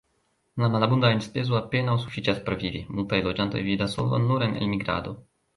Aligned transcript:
La 0.61 0.69
malabunda 0.75 1.11
enspezo 1.15 1.57
apenaŭ 1.59 1.95
sufiĉas 2.05 2.41
por 2.47 2.57
vivi, 2.65 2.83
multaj 3.01 3.21
loĝantoj 3.29 3.65
vidas 3.71 3.97
solvon 3.99 4.29
nur 4.33 4.49
en 4.51 4.61
elmigrado. 4.65 5.19